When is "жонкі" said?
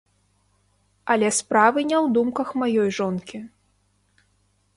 3.01-3.37